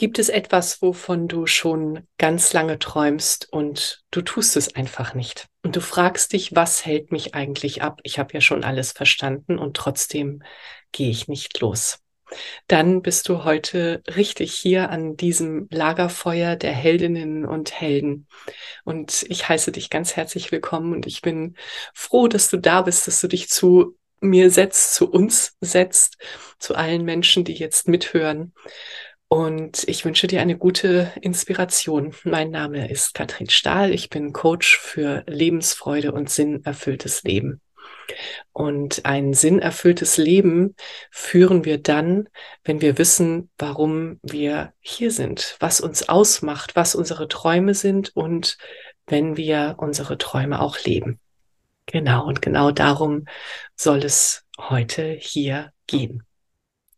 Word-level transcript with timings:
Gibt 0.00 0.18
es 0.18 0.30
etwas, 0.30 0.80
wovon 0.80 1.28
du 1.28 1.46
schon 1.46 2.06
ganz 2.16 2.54
lange 2.54 2.78
träumst 2.78 3.52
und 3.52 4.02
du 4.10 4.22
tust 4.22 4.56
es 4.56 4.74
einfach 4.74 5.12
nicht? 5.12 5.48
Und 5.62 5.76
du 5.76 5.82
fragst 5.82 6.32
dich, 6.32 6.56
was 6.56 6.86
hält 6.86 7.12
mich 7.12 7.34
eigentlich 7.34 7.82
ab? 7.82 8.00
Ich 8.02 8.18
habe 8.18 8.32
ja 8.32 8.40
schon 8.40 8.64
alles 8.64 8.92
verstanden 8.92 9.58
und 9.58 9.76
trotzdem 9.76 10.42
gehe 10.90 11.10
ich 11.10 11.28
nicht 11.28 11.60
los. 11.60 11.98
Dann 12.66 13.02
bist 13.02 13.28
du 13.28 13.44
heute 13.44 14.02
richtig 14.16 14.54
hier 14.54 14.88
an 14.88 15.18
diesem 15.18 15.68
Lagerfeuer 15.70 16.56
der 16.56 16.72
Heldinnen 16.72 17.44
und 17.44 17.78
Helden. 17.78 18.26
Und 18.84 19.26
ich 19.28 19.50
heiße 19.50 19.70
dich 19.70 19.90
ganz 19.90 20.16
herzlich 20.16 20.50
willkommen 20.50 20.94
und 20.94 21.06
ich 21.06 21.20
bin 21.20 21.56
froh, 21.92 22.26
dass 22.26 22.48
du 22.48 22.56
da 22.56 22.80
bist, 22.80 23.06
dass 23.06 23.20
du 23.20 23.28
dich 23.28 23.50
zu 23.50 23.98
mir 24.22 24.50
setzt, 24.50 24.94
zu 24.94 25.10
uns 25.10 25.56
setzt, 25.60 26.16
zu 26.58 26.74
allen 26.74 27.04
Menschen, 27.04 27.44
die 27.44 27.54
jetzt 27.54 27.86
mithören 27.86 28.54
und 29.30 29.88
ich 29.88 30.04
wünsche 30.04 30.26
dir 30.26 30.40
eine 30.40 30.58
gute 30.58 31.12
Inspiration. 31.20 32.12
Mein 32.24 32.50
Name 32.50 32.90
ist 32.90 33.14
Katrin 33.14 33.48
Stahl. 33.48 33.94
Ich 33.94 34.10
bin 34.10 34.32
Coach 34.32 34.76
für 34.76 35.22
Lebensfreude 35.28 36.10
und 36.10 36.28
sinnerfülltes 36.28 37.22
Leben. 37.22 37.60
Und 38.52 39.04
ein 39.04 39.32
sinnerfülltes 39.32 40.16
Leben 40.16 40.74
führen 41.12 41.64
wir 41.64 41.78
dann, 41.78 42.28
wenn 42.64 42.80
wir 42.80 42.98
wissen, 42.98 43.50
warum 43.56 44.18
wir 44.24 44.72
hier 44.80 45.12
sind, 45.12 45.56
was 45.60 45.80
uns 45.80 46.08
ausmacht, 46.08 46.74
was 46.74 46.96
unsere 46.96 47.28
Träume 47.28 47.74
sind 47.74 48.10
und 48.16 48.58
wenn 49.06 49.36
wir 49.36 49.76
unsere 49.78 50.18
Träume 50.18 50.60
auch 50.60 50.82
leben. 50.82 51.20
Genau, 51.86 52.26
und 52.26 52.42
genau 52.42 52.72
darum 52.72 53.26
soll 53.76 53.98
es 53.98 54.44
heute 54.58 55.16
hier 55.20 55.72
gehen. 55.86 56.24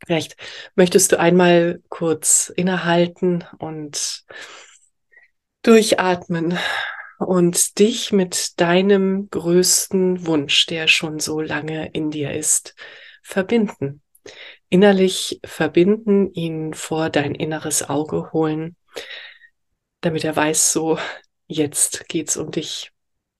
Vielleicht 0.04 0.36
möchtest 0.74 1.12
du 1.12 1.18
einmal 1.18 1.80
kurz 1.88 2.52
innehalten 2.56 3.44
und 3.58 4.24
durchatmen 5.62 6.58
und 7.18 7.78
dich 7.78 8.12
mit 8.12 8.60
deinem 8.60 9.28
größten 9.30 10.26
Wunsch, 10.26 10.66
der 10.66 10.88
schon 10.88 11.20
so 11.20 11.40
lange 11.40 11.88
in 11.92 12.10
dir 12.10 12.32
ist, 12.32 12.74
verbinden. 13.22 14.02
Innerlich 14.68 15.40
verbinden, 15.44 16.32
ihn 16.32 16.74
vor 16.74 17.10
dein 17.10 17.34
inneres 17.34 17.88
Auge 17.88 18.32
holen, 18.32 18.76
damit 20.00 20.24
er 20.24 20.34
weiß, 20.34 20.72
so, 20.72 20.98
jetzt 21.46 22.08
geht's 22.08 22.36
um 22.36 22.50
dich. 22.50 22.90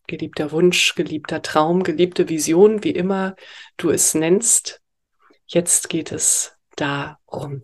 Geliebter 0.06 0.52
Wunsch, 0.52 0.94
geliebter 0.94 1.42
Traum, 1.42 1.82
geliebte 1.82 2.28
Vision, 2.28 2.84
wie 2.84 2.90
immer 2.90 3.34
du 3.76 3.90
es 3.90 4.14
nennst, 4.14 4.82
Jetzt 5.54 5.90
geht 5.90 6.12
es 6.12 6.51
darum. 6.77 7.62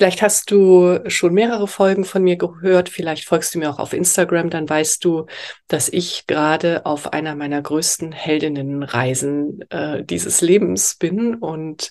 Vielleicht 0.00 0.22
hast 0.22 0.50
du 0.50 0.98
schon 1.08 1.34
mehrere 1.34 1.68
Folgen 1.68 2.06
von 2.06 2.22
mir 2.22 2.36
gehört, 2.36 2.88
vielleicht 2.88 3.26
folgst 3.26 3.54
du 3.54 3.58
mir 3.58 3.68
auch 3.68 3.78
auf 3.78 3.92
Instagram, 3.92 4.48
dann 4.48 4.66
weißt 4.66 5.04
du, 5.04 5.26
dass 5.68 5.90
ich 5.90 6.26
gerade 6.26 6.86
auf 6.86 7.12
einer 7.12 7.34
meiner 7.34 7.60
größten 7.60 8.10
Heldinnenreisen 8.10 9.60
äh, 9.68 10.02
dieses 10.02 10.40
Lebens 10.40 10.94
bin 10.94 11.34
und 11.34 11.90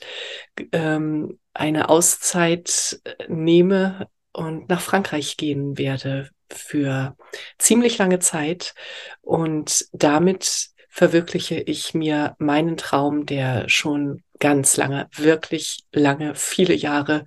ähm, 0.72 1.38
eine 1.54 1.90
Auszeit 1.90 3.00
nehme 3.28 4.08
und 4.34 4.70
nach 4.70 4.82
Frankreich 4.82 5.38
gehen 5.38 5.78
werde 5.78 6.30
für 6.50 7.16
ziemlich 7.60 8.00
lange 8.00 8.18
Zeit. 8.18 8.74
Und 9.22 9.88
damit 9.92 10.70
verwirkliche 10.90 11.60
ich 11.60 11.94
mir 11.94 12.36
meinen 12.40 12.76
Traum, 12.76 13.26
der 13.26 13.70
schon 13.70 14.24
ganz 14.40 14.78
lange, 14.78 15.10
wirklich 15.14 15.86
lange, 15.92 16.36
viele 16.36 16.74
Jahre 16.74 17.26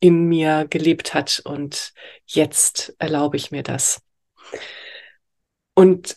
in 0.00 0.26
mir 0.28 0.66
gelebt 0.68 1.14
hat. 1.14 1.40
Und 1.44 1.92
jetzt 2.26 2.94
erlaube 2.98 3.36
ich 3.36 3.50
mir 3.50 3.62
das. 3.62 4.02
Und 5.74 6.16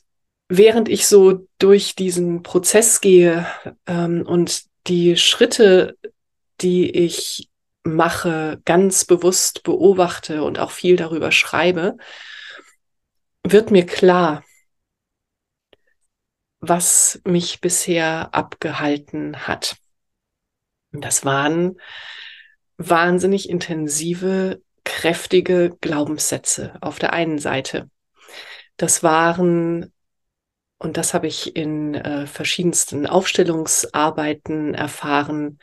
während 0.50 0.90
ich 0.90 1.08
so 1.08 1.48
durch 1.60 1.96
diesen 1.96 2.44
Prozess 2.44 3.02
gehe 3.02 3.48
ähm, 3.88 4.24
und 4.26 4.64
die 4.88 5.18
Schritte, 5.18 5.98
die 6.62 6.90
ich 6.90 7.50
mache, 7.84 8.62
ganz 8.66 9.06
bewusst 9.06 9.64
beobachte 9.64 10.44
und 10.44 10.60
auch 10.60 10.72
viel 10.72 10.96
darüber 10.96 11.32
schreibe, 11.32 11.98
wird 13.44 13.72
mir 13.72 13.86
klar, 13.86 14.44
was 16.60 17.22
mich 17.26 17.62
bisher 17.62 18.34
abgehalten 18.34 19.48
hat. 19.48 19.78
Das 21.02 21.26
waren 21.26 21.80
wahnsinnig 22.78 23.50
intensive, 23.50 24.62
kräftige 24.84 25.76
Glaubenssätze 25.82 26.78
auf 26.82 27.00
der 27.00 27.14
einen 27.14 27.40
Seite. 27.40 27.90
Das 28.78 29.04
waren, 29.04 29.94
und 30.78 30.98
das 30.98 31.14
habe 31.14 31.28
ich 31.28 31.56
in 31.56 31.96
äh, 31.96 32.28
verschiedensten 32.28 33.08
Aufstellungsarbeiten 33.08 34.74
erfahren, 34.74 35.60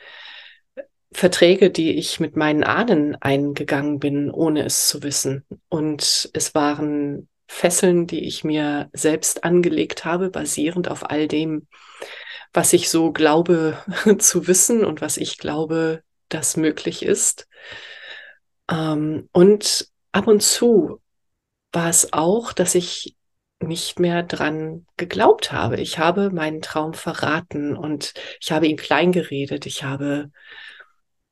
Verträge, 1.13 1.69
die 1.69 1.91
ich 1.93 2.19
mit 2.19 2.35
meinen 2.35 2.63
Ahnen 2.63 3.15
eingegangen 3.21 3.99
bin, 3.99 4.31
ohne 4.31 4.63
es 4.65 4.87
zu 4.87 5.03
wissen. 5.03 5.45
Und 5.69 6.29
es 6.33 6.55
waren 6.55 7.29
Fesseln, 7.47 8.07
die 8.07 8.25
ich 8.25 8.43
mir 8.43 8.89
selbst 8.93 9.43
angelegt 9.43 10.05
habe, 10.05 10.29
basierend 10.29 10.89
auf 10.89 11.09
all 11.09 11.27
dem, 11.27 11.67
was 12.53 12.73
ich 12.73 12.89
so 12.89 13.11
glaube 13.11 13.77
zu 14.19 14.47
wissen 14.47 14.85
und 14.85 15.01
was 15.01 15.17
ich 15.17 15.37
glaube, 15.37 16.03
das 16.29 16.57
möglich 16.57 17.03
ist. 17.03 17.47
Ähm, 18.69 19.29
und 19.31 19.87
ab 20.11 20.27
und 20.27 20.41
zu 20.41 21.01
war 21.71 21.89
es 21.89 22.13
auch, 22.13 22.53
dass 22.53 22.75
ich 22.75 23.15
nicht 23.59 23.99
mehr 23.99 24.23
dran 24.23 24.85
geglaubt 24.97 25.51
habe. 25.51 25.79
Ich 25.79 25.97
habe 25.97 26.29
meinen 26.29 26.61
Traum 26.61 26.93
verraten 26.93 27.75
und 27.75 28.13
ich 28.41 28.51
habe 28.51 28.67
ihn 28.67 28.77
klein 28.77 29.11
geredet. 29.11 29.65
Ich 29.65 29.83
habe 29.83 30.31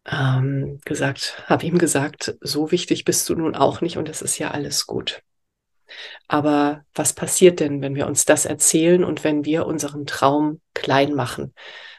ähm, 0.06 0.80
gesagt, 0.86 1.44
habe 1.48 1.66
ihm 1.66 1.78
gesagt, 1.78 2.36
so 2.42 2.72
wichtig 2.72 3.06
bist 3.06 3.30
du 3.30 3.36
nun 3.36 3.56
auch 3.56 3.82
nicht 3.82 3.98
und 3.98 4.10
es 4.10 4.22
ist 4.22 4.38
ja 4.38 4.52
alles 4.52 4.88
gut. 4.88 5.22
Aber 6.28 6.84
was 6.94 7.14
passiert 7.14 7.60
denn, 7.60 7.82
wenn 7.82 7.96
wir 7.96 8.08
uns 8.08 8.26
das 8.26 8.46
erzählen 8.46 9.04
und 9.04 9.24
wenn 9.24 9.46
wir 9.46 9.66
unseren 9.66 10.06
Traum 10.06 10.62
klein 10.74 11.14
machen? 11.14 11.54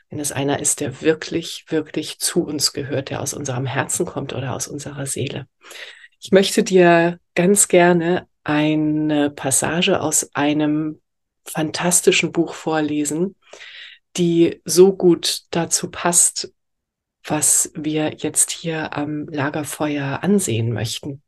Wenn 0.08 0.20
es 0.20 0.32
einer 0.32 0.60
ist, 0.60 0.80
der 0.80 1.00
wirklich, 1.00 1.64
wirklich 1.68 2.18
zu 2.18 2.44
uns 2.44 2.72
gehört, 2.72 3.10
der 3.10 3.22
aus 3.22 3.34
unserem 3.34 3.66
Herzen 3.66 4.04
kommt 4.04 4.34
oder 4.34 4.54
aus 4.54 4.68
unserer 4.68 5.06
Seele. 5.06 5.46
Ich 6.20 6.32
möchte 6.32 6.62
dir 6.62 7.18
ganz 7.34 7.68
gerne 7.68 8.28
eine 8.44 9.30
Passage 9.30 10.00
aus 10.00 10.30
einem 10.34 11.00
fantastischen 11.44 12.32
Buch 12.32 12.54
vorlesen, 12.54 13.36
die 14.16 14.60
so 14.64 14.94
gut 14.94 15.42
dazu 15.50 15.90
passt, 15.90 16.52
was 17.24 17.72
wir 17.74 18.14
jetzt 18.18 18.50
hier 18.50 18.96
am 18.96 19.26
Lagerfeuer 19.28 20.22
ansehen 20.22 20.72
möchten. 20.72 21.22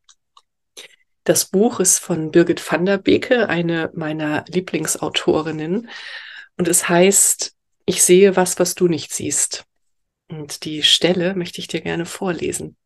Das 1.25 1.45
Buch 1.45 1.79
ist 1.79 1.97
von 1.97 2.29
Birgit 2.29 2.61
van 2.71 2.85
der 2.85 2.99
Beke, 2.99 3.49
eine 3.49 3.89
meiner 3.95 4.45
Lieblingsautorinnen. 4.47 5.89
Und 6.55 6.67
es 6.67 6.87
heißt, 6.87 7.55
ich 7.87 8.03
sehe 8.03 8.35
was, 8.35 8.59
was 8.59 8.75
du 8.75 8.87
nicht 8.87 9.11
siehst. 9.11 9.65
Und 10.29 10.65
die 10.65 10.83
Stelle 10.83 11.33
möchte 11.35 11.59
ich 11.59 11.67
dir 11.67 11.81
gerne 11.81 12.05
vorlesen. 12.05 12.77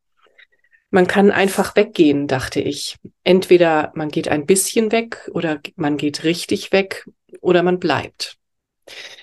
Man 0.89 1.05
kann 1.05 1.31
einfach 1.31 1.75
weggehen, 1.75 2.27
dachte 2.27 2.61
ich. 2.61 2.97
Entweder 3.25 3.91
man 3.93 4.07
geht 4.07 4.29
ein 4.29 4.45
bisschen 4.45 4.93
weg 4.93 5.29
oder 5.33 5.59
man 5.75 5.97
geht 5.97 6.23
richtig 6.23 6.71
weg 6.71 7.07
oder 7.41 7.61
man 7.61 7.77
bleibt. 7.77 8.37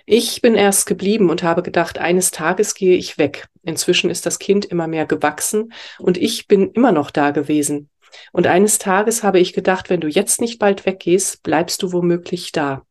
Ich 0.05 0.43
bin 0.43 0.55
erst 0.55 0.85
geblieben 0.85 1.31
und 1.31 1.43
habe 1.43 1.63
gedacht, 1.63 1.99
eines 1.99 2.33
Tages 2.33 2.75
gehe 2.75 2.97
ich 2.97 3.17
weg. 3.17 3.47
Inzwischen 3.65 4.11
ist 4.11 4.27
das 4.27 4.39
Kind 4.39 4.67
immer 4.67 4.87
mehr 4.87 5.07
gewachsen 5.07 5.73
und 5.99 6.19
ich 6.19 6.47
bin 6.47 6.71
immer 6.73 6.93
noch 6.93 7.11
da 7.11 7.31
gewesen. 7.31 7.89
Und 8.33 8.47
eines 8.47 8.79
Tages 8.79 9.23
habe 9.23 9.41
ich 9.41 9.53
gedacht, 9.53 9.91
wenn 9.91 10.01
du 10.01 10.09
jetzt 10.09 10.41
nicht 10.41 10.59
bald 10.59 10.87
weggehst, 10.87 11.43
bleibst 11.43 11.83
du 11.83 11.93
womöglich 11.93 12.53
da. 12.53 12.85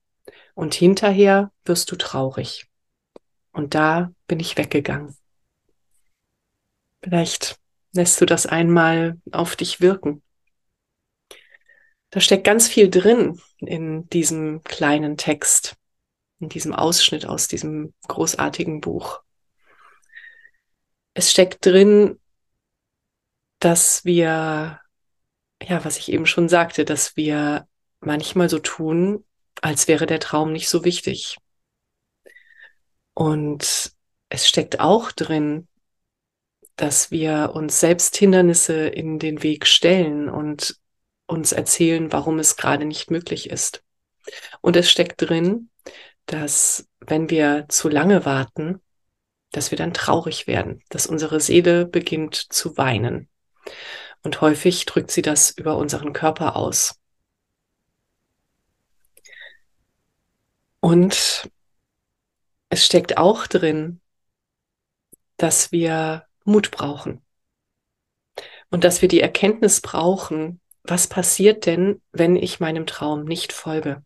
Und 0.54 0.74
hinterher 0.74 1.52
wirst 1.66 1.92
du 1.92 1.96
traurig. 1.96 2.68
Und 3.52 3.76
da 3.76 4.12
bin 4.28 4.40
ich 4.40 4.58
weggegangen. 4.58 5.16
Vielleicht 7.04 7.58
lässt 7.94 8.20
du 8.20 8.26
das 8.26 8.46
einmal 8.46 9.20
auf 9.32 9.56
dich 9.56 9.82
wirken. 9.82 10.22
Da 12.10 12.20
steckt 12.20 12.46
ganz 12.46 12.68
viel 12.68 12.90
drin 12.90 13.42
in 13.60 14.08
diesem 14.10 14.64
kleinen 14.64 15.18
Text 15.18 15.78
in 16.40 16.50
diesem 16.50 16.74
Ausschnitt 16.74 17.26
aus 17.26 17.48
diesem 17.48 17.94
großartigen 18.08 18.82
Buch. 18.82 19.22
Es 21.14 21.32
steckt 21.32 21.66
drin, 21.66 22.20
dass 23.60 24.04
wir, 24.04 24.80
ja, 25.68 25.84
was 25.86 25.98
ich 25.98 26.12
eben 26.12 26.26
schon 26.26 26.50
sagte, 26.50 26.86
dass 26.86 27.16
wir 27.16 27.68
manchmal 28.00 28.50
so 28.50 28.60
tun, 28.60 29.24
als 29.62 29.88
wäre 29.88 30.06
der 30.06 30.20
Traum 30.20 30.52
nicht 30.52 30.70
so 30.70 30.86
wichtig. 30.86 31.38
Und 33.14 33.94
es 34.30 34.48
steckt 34.48 34.80
auch 34.80 35.12
drin, 35.12 35.68
dass 36.76 37.10
wir 37.10 37.52
uns 37.54 37.80
selbst 37.80 38.18
Hindernisse 38.18 38.88
in 38.88 39.18
den 39.18 39.44
Weg 39.44 39.66
stellen 39.66 40.30
und 40.30 40.78
uns 41.26 41.52
erzählen, 41.52 42.12
warum 42.12 42.40
es 42.40 42.58
gerade 42.58 42.86
nicht 42.86 43.10
möglich 43.10 43.50
ist. 43.50 43.84
Und 44.62 44.76
es 44.76 44.92
steckt 44.92 45.22
drin, 45.22 45.70
dass 46.26 46.88
wenn 47.00 47.30
wir 47.30 47.66
zu 47.70 47.88
lange 47.90 48.26
warten, 48.26 48.82
dass 49.52 49.72
wir 49.72 49.78
dann 49.78 49.94
traurig 49.94 50.48
werden, 50.48 50.84
dass 50.90 51.08
unsere 51.08 51.40
Seele 51.40 51.86
beginnt 51.86 52.36
zu 52.36 52.78
weinen. 52.78 53.30
Und 54.26 54.42
häufig 54.42 54.86
drückt 54.86 55.12
sie 55.12 55.22
das 55.22 55.52
über 55.52 55.78
unseren 55.78 56.12
Körper 56.12 56.58
aus. 56.58 57.00
Und 60.82 61.50
es 62.70 62.86
steckt 62.86 63.18
auch 63.18 63.48
drin, 63.48 64.02
dass 65.38 65.72
wir 65.72 66.26
Mut 66.44 66.72
brauchen 66.72 67.22
und 68.70 68.84
dass 68.84 69.02
wir 69.02 69.08
die 69.08 69.22
Erkenntnis 69.22 69.80
brauchen, 69.80 70.60
was 70.84 71.08
passiert 71.08 71.66
denn, 71.66 72.02
wenn 72.12 72.36
ich 72.36 72.60
meinem 72.60 72.86
Traum 72.86 73.24
nicht 73.24 73.54
folge 73.54 74.04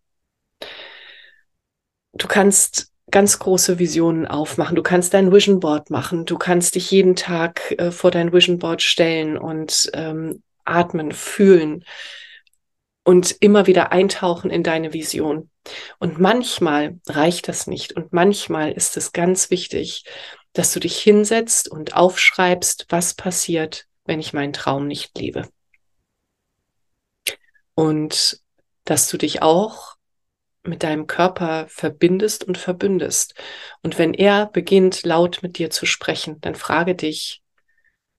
du 2.13 2.27
kannst 2.27 2.91
ganz 3.11 3.39
große 3.39 3.79
Visionen 3.79 4.27
aufmachen. 4.27 4.75
Du 4.75 4.83
kannst 4.83 5.13
dein 5.13 5.31
Vision 5.31 5.59
Board 5.59 5.89
machen. 5.89 6.25
Du 6.25 6.37
kannst 6.37 6.75
dich 6.75 6.91
jeden 6.91 7.15
Tag 7.15 7.71
äh, 7.77 7.91
vor 7.91 8.11
dein 8.11 8.33
Vision 8.33 8.59
Board 8.59 8.81
stellen 8.81 9.37
und 9.37 9.89
ähm, 9.93 10.43
atmen, 10.65 11.11
fühlen 11.11 11.83
und 13.03 13.35
immer 13.39 13.67
wieder 13.67 13.91
eintauchen 13.91 14.51
in 14.51 14.63
deine 14.63 14.93
Vision. 14.93 15.49
Und 15.99 16.19
manchmal 16.19 16.99
reicht 17.07 17.47
das 17.47 17.67
nicht. 17.67 17.93
Und 17.93 18.13
manchmal 18.13 18.71
ist 18.71 18.97
es 18.97 19.11
ganz 19.11 19.49
wichtig, 19.49 20.05
dass 20.53 20.73
du 20.73 20.79
dich 20.79 20.99
hinsetzt 20.99 21.69
und 21.69 21.95
aufschreibst, 21.95 22.85
was 22.89 23.13
passiert, 23.13 23.85
wenn 24.05 24.19
ich 24.19 24.33
meinen 24.33 24.53
Traum 24.53 24.87
nicht 24.87 25.17
lebe. 25.17 25.47
Und 27.75 28.41
dass 28.83 29.09
du 29.09 29.17
dich 29.17 29.41
auch 29.41 29.88
mit 30.69 30.83
deinem 30.83 31.07
Körper 31.07 31.65
verbindest 31.67 32.43
und 32.45 32.57
verbündest. 32.57 33.35
Und 33.81 33.97
wenn 33.97 34.13
er 34.13 34.45
beginnt, 34.47 35.03
laut 35.03 35.39
mit 35.41 35.57
dir 35.57 35.69
zu 35.69 35.85
sprechen, 35.85 36.39
dann 36.41 36.55
frage 36.55 36.95
dich, 36.95 37.41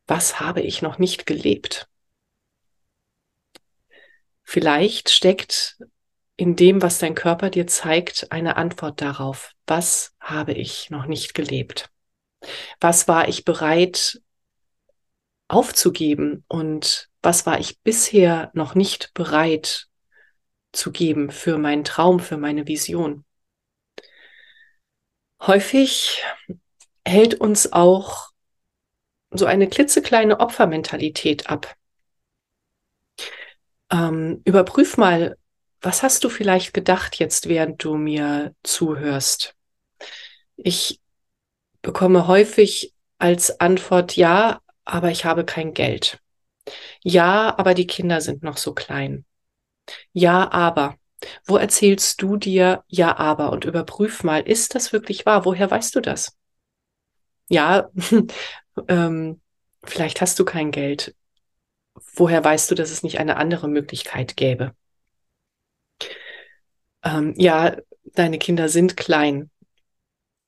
was 0.06 0.40
habe 0.40 0.60
ich 0.60 0.82
noch 0.82 0.98
nicht 0.98 1.24
gelebt? 1.24 1.88
Vielleicht 4.42 5.10
steckt 5.10 5.78
in 6.36 6.56
dem, 6.56 6.82
was 6.82 6.98
dein 6.98 7.14
Körper 7.14 7.50
dir 7.50 7.66
zeigt, 7.66 8.32
eine 8.32 8.56
Antwort 8.56 9.00
darauf. 9.00 9.52
Was 9.66 10.16
habe 10.18 10.52
ich 10.52 10.90
noch 10.90 11.06
nicht 11.06 11.34
gelebt? 11.34 11.90
Was 12.80 13.06
war 13.06 13.28
ich 13.28 13.44
bereit 13.44 14.20
aufzugeben 15.48 16.44
und 16.48 17.10
was 17.22 17.44
war 17.44 17.60
ich 17.60 17.80
bisher 17.82 18.50
noch 18.54 18.74
nicht 18.74 19.12
bereit 19.14 19.89
zu 20.72 20.92
geben 20.92 21.30
für 21.30 21.58
meinen 21.58 21.84
Traum, 21.84 22.20
für 22.20 22.36
meine 22.36 22.66
Vision. 22.66 23.24
Häufig 25.42 26.22
hält 27.04 27.34
uns 27.40 27.72
auch 27.72 28.30
so 29.30 29.46
eine 29.46 29.68
klitzekleine 29.68 30.40
Opfermentalität 30.40 31.48
ab. 31.48 31.74
Ähm, 33.90 34.42
überprüf 34.44 34.96
mal, 34.96 35.36
was 35.80 36.02
hast 36.02 36.24
du 36.24 36.28
vielleicht 36.28 36.74
gedacht 36.74 37.18
jetzt, 37.18 37.48
während 37.48 37.82
du 37.82 37.96
mir 37.96 38.54
zuhörst? 38.62 39.54
Ich 40.56 41.00
bekomme 41.82 42.26
häufig 42.26 42.92
als 43.18 43.60
Antwort 43.60 44.16
ja, 44.16 44.60
aber 44.84 45.10
ich 45.10 45.24
habe 45.24 45.44
kein 45.44 45.72
Geld. 45.72 46.18
Ja, 47.02 47.58
aber 47.58 47.74
die 47.74 47.86
Kinder 47.86 48.20
sind 48.20 48.42
noch 48.42 48.56
so 48.58 48.74
klein. 48.74 49.24
Ja, 50.12 50.50
aber. 50.52 50.96
Wo 51.44 51.56
erzählst 51.58 52.22
du 52.22 52.36
dir 52.36 52.82
ja, 52.88 53.16
aber 53.18 53.52
und 53.52 53.64
überprüf 53.66 54.24
mal, 54.24 54.40
ist 54.40 54.74
das 54.74 54.92
wirklich 54.92 55.26
wahr? 55.26 55.44
Woher 55.44 55.70
weißt 55.70 55.94
du 55.94 56.00
das? 56.00 56.36
Ja, 57.48 57.90
ähm, 58.88 59.40
vielleicht 59.84 60.20
hast 60.20 60.38
du 60.38 60.44
kein 60.44 60.70
Geld. 60.70 61.14
Woher 62.14 62.44
weißt 62.44 62.70
du, 62.70 62.74
dass 62.74 62.90
es 62.90 63.02
nicht 63.02 63.18
eine 63.20 63.36
andere 63.36 63.68
Möglichkeit 63.68 64.36
gäbe? 64.36 64.74
Ähm, 67.04 67.34
ja, 67.36 67.76
deine 68.14 68.38
Kinder 68.38 68.68
sind 68.68 68.96
klein. 68.96 69.50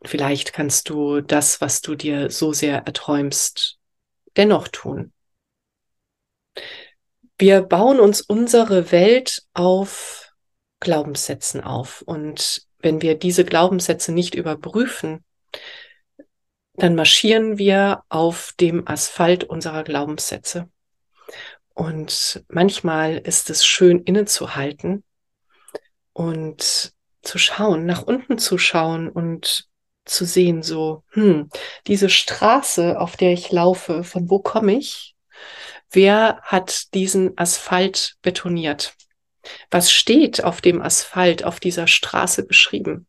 Vielleicht 0.04 0.52
kannst 0.52 0.88
du 0.90 1.20
das, 1.20 1.60
was 1.60 1.80
du 1.80 1.94
dir 1.96 2.30
so 2.30 2.52
sehr 2.52 2.86
erträumst, 2.86 3.78
dennoch 4.36 4.68
tun. 4.68 5.12
Wir 7.42 7.60
bauen 7.62 7.98
uns 7.98 8.20
unsere 8.20 8.92
Welt 8.92 9.42
auf 9.52 10.32
Glaubenssätzen 10.78 11.60
auf. 11.60 12.00
Und 12.02 12.68
wenn 12.78 13.02
wir 13.02 13.16
diese 13.18 13.44
Glaubenssätze 13.44 14.12
nicht 14.12 14.36
überprüfen, 14.36 15.24
dann 16.74 16.94
marschieren 16.94 17.58
wir 17.58 18.04
auf 18.08 18.54
dem 18.60 18.86
Asphalt 18.86 19.42
unserer 19.42 19.82
Glaubenssätze. 19.82 20.68
Und 21.74 22.44
manchmal 22.46 23.18
ist 23.18 23.50
es 23.50 23.66
schön 23.66 24.04
innezuhalten 24.04 25.02
und 26.12 26.92
zu 27.22 27.38
schauen, 27.38 27.86
nach 27.86 28.04
unten 28.04 28.38
zu 28.38 28.56
schauen 28.56 29.08
und 29.08 29.68
zu 30.04 30.24
sehen, 30.26 30.62
so, 30.62 31.02
hm, 31.08 31.50
diese 31.88 32.08
Straße, 32.08 33.00
auf 33.00 33.16
der 33.16 33.32
ich 33.32 33.50
laufe, 33.50 34.04
von 34.04 34.30
wo 34.30 34.38
komme 34.38 34.76
ich? 34.76 35.16
Wer 35.92 36.40
hat 36.42 36.94
diesen 36.94 37.36
Asphalt 37.36 38.16
betoniert? 38.22 38.94
Was 39.70 39.92
steht 39.92 40.42
auf 40.42 40.60
dem 40.60 40.80
Asphalt, 40.80 41.44
auf 41.44 41.60
dieser 41.60 41.86
Straße 41.86 42.46
beschrieben? 42.46 43.06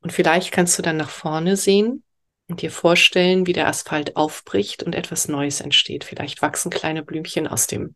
Und 0.00 0.12
vielleicht 0.12 0.52
kannst 0.52 0.78
du 0.78 0.82
dann 0.82 0.96
nach 0.96 1.10
vorne 1.10 1.56
sehen 1.56 2.02
und 2.48 2.62
dir 2.62 2.70
vorstellen, 2.70 3.46
wie 3.46 3.52
der 3.52 3.68
Asphalt 3.68 4.16
aufbricht 4.16 4.82
und 4.82 4.94
etwas 4.94 5.28
Neues 5.28 5.60
entsteht. 5.60 6.02
Vielleicht 6.04 6.42
wachsen 6.42 6.70
kleine 6.70 7.02
Blümchen 7.02 7.46
aus 7.46 7.66
dem 7.66 7.94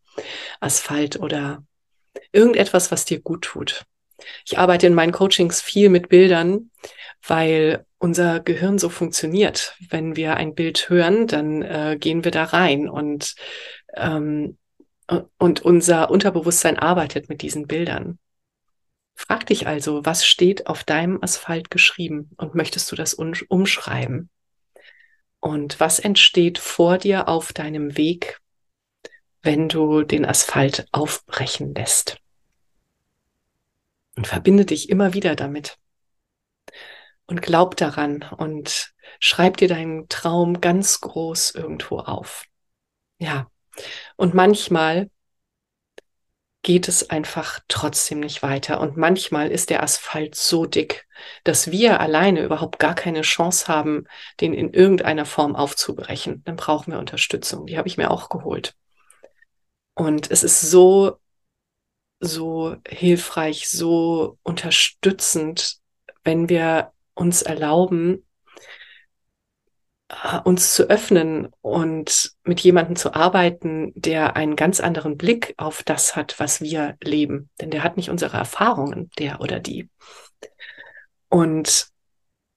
Asphalt 0.61 1.19
oder 1.19 1.65
irgendetwas, 2.31 2.93
was 2.93 3.05
dir 3.05 3.21
gut 3.21 3.43
tut. 3.43 3.85
Ich 4.47 4.59
arbeite 4.59 4.87
in 4.87 4.95
meinen 4.95 5.13
Coachings 5.13 5.61
viel 5.61 5.89
mit 5.89 6.09
Bildern, 6.09 6.71
weil 7.27 7.87
unser 8.03 8.41
Gehirn 8.41 8.79
so 8.79 8.89
funktioniert. 8.89 9.77
Wenn 9.89 10.17
wir 10.17 10.37
ein 10.37 10.57
Bild 10.57 10.89
hören, 10.89 11.29
dann 11.29 11.63
äh, 11.63 11.97
gehen 11.99 12.25
wir 12.25 12.33
da 12.33 12.45
rein 12.45 12.89
und, 12.89 13.37
ähm, 13.95 14.59
und 15.39 15.61
unser 15.61 16.11
Unterbewusstsein 16.11 16.81
arbeitet 16.81 17.29
mit 17.29 17.43
diesen 17.43 17.69
Bildern. 17.69 18.19
Frag 19.15 19.47
dich 19.47 19.69
also, 19.69 20.05
was 20.05 20.27
steht 20.27 20.67
auf 20.67 20.83
deinem 20.83 21.23
Asphalt 21.23 21.71
geschrieben 21.71 22.31
und 22.39 22.57
möchtest 22.57 22.91
du 22.91 22.97
das 22.97 23.15
umschreiben? 23.15 24.31
Und 25.39 25.79
was 25.79 26.01
entsteht 26.01 26.59
vor 26.59 26.99
dir 26.99 27.29
auf 27.29 27.53
deinem 27.53 27.97
Weg, 27.97 28.41
wenn 29.43 29.69
du 29.69 30.03
den 30.03 30.25
Asphalt 30.25 30.89
aufbrechen 30.91 31.73
lässt? 31.73 32.19
Und 34.17 34.27
verbinde 34.27 34.65
dich 34.65 34.89
immer 34.91 35.15
wieder 35.15 35.37
damit. 35.37 35.79
Und 37.33 37.41
glaub 37.41 37.79
daran 37.79 38.27
und 38.37 38.93
schreib 39.19 39.57
dir 39.57 39.67
deinen 39.67 40.07
Traum 40.11 40.61
ganz 40.61 41.01
groß 41.01 41.53
irgendwo 41.53 42.01
auf. 42.01 42.45
Ja. 43.17 43.51
Und 44.17 44.35
manchmal 44.35 45.09
geht 46.61 46.89
es 46.89 47.09
einfach 47.09 47.61
trotzdem 47.69 48.21
nicht 48.21 48.43
weiter. 48.43 48.83
Und 48.83 48.99
manchmal 48.99 49.51
ist 49.51 49.71
der 49.71 49.83
Asphalt 49.83 50.35
so 50.35 50.67
dick, 50.67 51.09
dass 51.43 51.71
wir 51.71 52.01
alleine 52.01 52.43
überhaupt 52.43 52.79
gar 52.79 52.95
keine 52.95 53.23
Chance 53.23 53.67
haben, 53.67 54.05
den 54.43 54.53
in 54.53 54.75
irgendeiner 54.75 55.25
Form 55.25 55.57
aufzubrechen. 55.57 56.45
Dann 56.45 56.57
brauchen 56.57 56.93
wir 56.93 56.99
Unterstützung. 56.99 57.65
Die 57.65 57.79
habe 57.79 57.89
ich 57.89 57.97
mir 57.97 58.11
auch 58.11 58.29
geholt. 58.29 58.75
Und 59.95 60.31
es 60.31 60.43
ist 60.43 60.61
so, 60.61 61.17
so 62.21 62.77
hilfreich, 62.87 63.71
so 63.71 64.37
unterstützend, 64.43 65.79
wenn 66.25 66.51
wir 66.51 66.93
uns 67.15 67.43
erlauben, 67.43 68.25
äh, 70.09 70.39
uns 70.45 70.75
zu 70.75 70.89
öffnen 70.89 71.49
und 71.61 72.33
mit 72.45 72.61
jemandem 72.61 72.97
zu 72.97 73.15
arbeiten, 73.15 73.93
der 73.95 74.37
einen 74.37 74.57
ganz 74.57 74.81
anderen 74.81 75.17
Blick 75.17 75.55
auf 75.57 75.83
das 75.83 76.17
hat, 76.17 76.39
was 76.39 76.61
wir 76.61 76.97
leben. 77.03 77.51
Denn 77.61 77.71
der 77.71 77.83
hat 77.83 77.97
nicht 77.97 78.11
unsere 78.11 78.37
Erfahrungen, 78.37 79.11
der 79.19 79.41
oder 79.41 79.61
die. 79.61 79.89
Und 81.29 81.89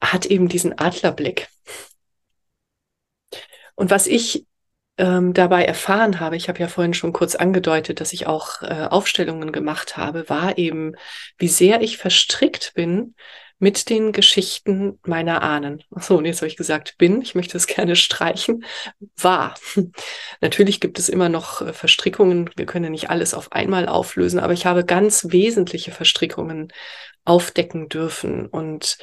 hat 0.01 0.25
eben 0.25 0.49
diesen 0.49 0.77
Adlerblick. 0.77 1.47
Und 3.75 3.89
was 3.89 4.07
ich 4.07 4.45
ähm, 4.97 5.33
dabei 5.33 5.65
erfahren 5.65 6.19
habe, 6.19 6.37
ich 6.37 6.47
habe 6.47 6.59
ja 6.59 6.67
vorhin 6.67 6.93
schon 6.93 7.11
kurz 7.11 7.35
angedeutet, 7.35 7.99
dass 7.99 8.13
ich 8.13 8.27
auch 8.27 8.61
äh, 8.61 8.87
Aufstellungen 8.89 9.51
gemacht 9.51 9.97
habe, 9.97 10.29
war 10.29 10.57
eben, 10.57 10.95
wie 11.37 11.49
sehr 11.49 11.81
ich 11.81 11.97
verstrickt 11.97 12.73
bin 12.75 13.15
mit 13.57 13.89
den 13.89 14.11
Geschichten 14.11 14.99
meiner 15.05 15.41
Ahnen. 15.41 15.81
So, 15.97 16.17
und 16.17 16.25
jetzt 16.25 16.41
habe 16.41 16.47
ich 16.47 16.57
gesagt, 16.57 16.97
bin, 16.97 17.21
ich 17.21 17.35
möchte 17.35 17.57
es 17.57 17.67
gerne 17.67 17.95
streichen, 17.95 18.65
war. 19.17 19.55
Natürlich 20.41 20.79
gibt 20.79 20.99
es 20.99 21.09
immer 21.09 21.29
noch 21.29 21.61
äh, 21.61 21.73
Verstrickungen, 21.73 22.49
wir 22.55 22.65
können 22.65 22.91
nicht 22.91 23.09
alles 23.09 23.33
auf 23.33 23.51
einmal 23.51 23.87
auflösen, 23.87 24.39
aber 24.39 24.53
ich 24.53 24.65
habe 24.65 24.85
ganz 24.85 25.27
wesentliche 25.29 25.91
Verstrickungen 25.91 26.71
aufdecken 27.23 27.89
dürfen 27.89 28.45
und 28.47 28.97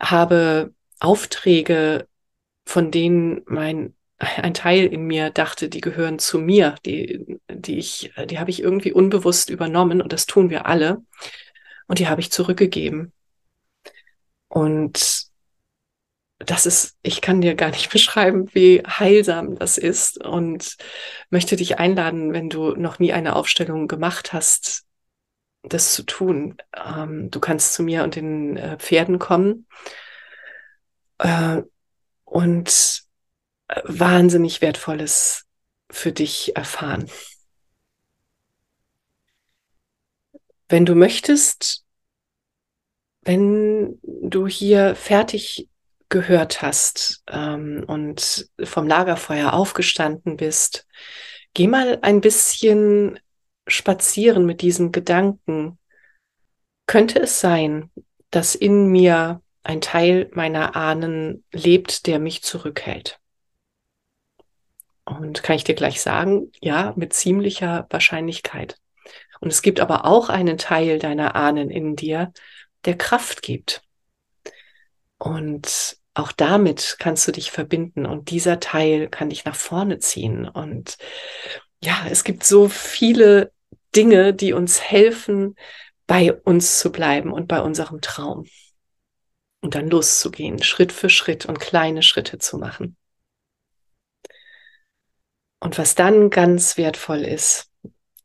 habe 0.00 0.72
Aufträge, 1.00 2.08
von 2.66 2.90
denen 2.90 3.42
mein 3.46 3.94
ein 4.18 4.54
Teil 4.54 4.86
in 4.86 5.06
mir 5.06 5.30
dachte, 5.30 5.68
die 5.68 5.80
gehören 5.80 6.18
zu 6.18 6.38
mir, 6.38 6.76
die, 6.86 7.38
die 7.50 7.78
ich, 7.78 8.12
die 8.30 8.38
habe 8.38 8.50
ich 8.50 8.62
irgendwie 8.62 8.92
unbewusst 8.92 9.50
übernommen 9.50 10.00
und 10.00 10.12
das 10.12 10.26
tun 10.26 10.50
wir 10.50 10.66
alle. 10.66 11.02
Und 11.86 11.98
die 11.98 12.08
habe 12.08 12.20
ich 12.20 12.30
zurückgegeben. 12.32 13.12
Und 14.54 15.26
das 16.38 16.64
ist, 16.64 16.96
ich 17.02 17.20
kann 17.20 17.40
dir 17.40 17.56
gar 17.56 17.70
nicht 17.70 17.90
beschreiben, 17.92 18.48
wie 18.54 18.84
heilsam 18.86 19.56
das 19.56 19.78
ist 19.78 20.24
und 20.24 20.76
möchte 21.28 21.56
dich 21.56 21.80
einladen, 21.80 22.32
wenn 22.32 22.50
du 22.50 22.70
noch 22.76 23.00
nie 23.00 23.12
eine 23.12 23.34
Aufstellung 23.34 23.88
gemacht 23.88 24.32
hast, 24.32 24.84
das 25.64 25.92
zu 25.92 26.04
tun. 26.04 26.56
Ähm, 26.72 27.32
du 27.32 27.40
kannst 27.40 27.74
zu 27.74 27.82
mir 27.82 28.04
und 28.04 28.14
den 28.14 28.56
äh, 28.56 28.78
Pferden 28.78 29.18
kommen 29.18 29.66
äh, 31.18 31.62
und 32.24 33.02
äh, 33.66 33.80
wahnsinnig 33.84 34.60
wertvolles 34.60 35.46
für 35.90 36.12
dich 36.12 36.54
erfahren. 36.54 37.10
Wenn 40.68 40.86
du 40.86 40.94
möchtest, 40.94 41.83
wenn 43.24 43.98
du 44.02 44.46
hier 44.46 44.94
fertig 44.94 45.68
gehört 46.08 46.62
hast 46.62 47.22
ähm, 47.28 47.84
und 47.86 48.48
vom 48.62 48.86
Lagerfeuer 48.86 49.52
aufgestanden 49.52 50.36
bist, 50.36 50.86
geh 51.54 51.66
mal 51.66 51.98
ein 52.02 52.20
bisschen 52.20 53.18
spazieren 53.66 54.44
mit 54.46 54.60
diesem 54.60 54.92
Gedanken. 54.92 55.78
Könnte 56.86 57.20
es 57.20 57.40
sein, 57.40 57.90
dass 58.30 58.54
in 58.54 58.86
mir 58.88 59.40
ein 59.62 59.80
Teil 59.80 60.30
meiner 60.32 60.76
Ahnen 60.76 61.44
lebt, 61.52 62.06
der 62.06 62.18
mich 62.18 62.42
zurückhält? 62.42 63.18
Und 65.06 65.42
kann 65.42 65.56
ich 65.56 65.64
dir 65.64 65.74
gleich 65.74 66.00
sagen, 66.00 66.50
ja, 66.60 66.92
mit 66.96 67.12
ziemlicher 67.12 67.86
Wahrscheinlichkeit. 67.90 68.78
Und 69.40 69.50
es 69.50 69.62
gibt 69.62 69.80
aber 69.80 70.04
auch 70.04 70.28
einen 70.28 70.58
Teil 70.58 70.98
deiner 70.98 71.34
Ahnen 71.34 71.70
in 71.70 71.96
dir, 71.96 72.32
der 72.84 72.96
Kraft 72.96 73.42
gibt. 73.42 73.82
Und 75.18 75.96
auch 76.14 76.32
damit 76.32 76.96
kannst 76.98 77.26
du 77.26 77.32
dich 77.32 77.50
verbinden 77.50 78.06
und 78.06 78.30
dieser 78.30 78.60
Teil 78.60 79.08
kann 79.08 79.30
dich 79.30 79.44
nach 79.44 79.56
vorne 79.56 79.98
ziehen. 79.98 80.48
Und 80.48 80.96
ja, 81.82 82.06
es 82.08 82.24
gibt 82.24 82.44
so 82.44 82.68
viele 82.68 83.52
Dinge, 83.96 84.32
die 84.32 84.52
uns 84.52 84.80
helfen, 84.80 85.56
bei 86.06 86.32
uns 86.32 86.78
zu 86.78 86.92
bleiben 86.92 87.32
und 87.32 87.48
bei 87.48 87.60
unserem 87.60 88.00
Traum. 88.00 88.46
Und 89.60 89.74
dann 89.74 89.88
loszugehen, 89.88 90.62
Schritt 90.62 90.92
für 90.92 91.08
Schritt 91.08 91.46
und 91.46 91.58
kleine 91.58 92.02
Schritte 92.02 92.38
zu 92.38 92.58
machen. 92.58 92.96
Und 95.58 95.78
was 95.78 95.94
dann 95.94 96.28
ganz 96.28 96.76
wertvoll 96.76 97.22
ist, 97.22 97.70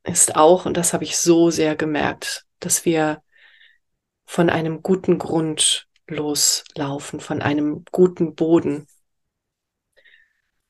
ist 0.04 0.36
auch, 0.36 0.66
und 0.66 0.75
das 0.75 0.92
habe 0.92 1.06
ich 1.06 1.18
so 1.18 1.50
sehr 1.50 1.78
gemerkt, 1.78 2.46
dass 2.60 2.84
wir 2.84 3.24
von 4.29 4.51
einem 4.51 4.83
guten 4.83 5.17
Grund 5.17 5.88
loslaufen, 6.05 7.19
von 7.19 7.41
einem 7.41 7.83
guten 7.91 8.36
Boden 8.36 8.86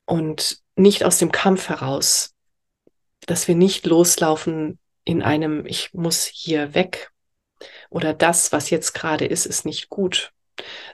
und 0.06 0.62
nicht 0.78 1.04
aus 1.04 1.18
dem 1.18 1.34
Kampf 1.34 1.68
heraus, 1.68 2.34
dass 3.26 3.50
wir 3.50 3.56
nicht 3.56 3.86
loslaufen 3.86 4.80
in 5.04 5.22
einem 5.22 5.66
Ich 5.66 5.94
muss 5.94 6.24
hier 6.24 6.74
weg 6.74 7.12
oder 7.90 8.14
das, 8.14 8.54
was 8.54 8.70
jetzt 8.70 8.94
gerade 8.94 9.26
ist, 9.26 9.46
ist 9.46 9.66
nicht 9.66 9.90
gut, 9.90 10.32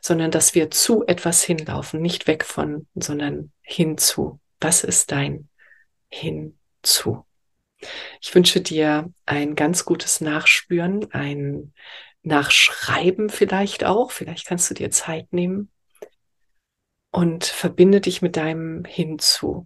sondern 0.02 0.32
dass 0.32 0.56
wir 0.56 0.72
zu 0.72 1.06
etwas 1.06 1.44
hinlaufen, 1.44 2.02
nicht 2.02 2.26
weg 2.26 2.44
von, 2.44 2.88
sondern 2.96 3.52
hinzu. 3.62 4.40
Was 4.60 4.84
ist 4.84 5.12
dein 5.12 5.50
hinzu? 6.10 7.28
Ich 8.22 8.34
wünsche 8.34 8.62
dir 8.62 9.14
ein 9.28 9.54
ganz 9.54 9.86
gutes 9.86 10.20
Nachspüren, 10.20 11.12
ein 11.14 11.74
nachschreiben 12.26 13.30
vielleicht 13.30 13.84
auch. 13.84 14.12
Vielleicht 14.12 14.46
kannst 14.46 14.70
du 14.70 14.74
dir 14.74 14.92
Zeit 14.92 15.32
nehmen 15.32 15.70
und 17.12 17.46
verbinde 17.46 18.02
dich 18.02 18.22
mit 18.22 18.36
deinem 18.38 18.84
Hinzu. 18.86 19.66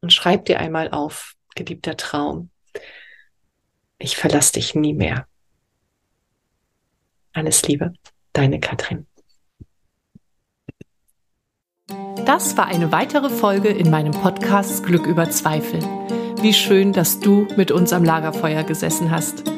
Und 0.00 0.12
schreib 0.12 0.44
dir 0.44 0.60
einmal 0.60 0.90
auf, 0.90 1.34
geliebter 1.54 1.96
Traum, 1.96 2.50
ich 3.98 4.16
verlasse 4.16 4.54
dich 4.54 4.74
nie 4.74 4.94
mehr. 4.94 5.26
Alles 7.32 7.62
Liebe, 7.62 7.92
deine 8.32 8.60
Katrin. 8.60 9.06
Das 12.24 12.56
war 12.56 12.66
eine 12.66 12.92
weitere 12.92 13.30
Folge 13.30 13.68
in 13.68 13.90
meinem 13.90 14.12
Podcast 14.12 14.84
Glück 14.84 15.06
über 15.06 15.30
Zweifel. 15.30 15.80
Wie 16.42 16.52
schön, 16.52 16.92
dass 16.92 17.20
du 17.20 17.48
mit 17.56 17.70
uns 17.70 17.92
am 17.92 18.04
Lagerfeuer 18.04 18.64
gesessen 18.64 19.10
hast. 19.10 19.57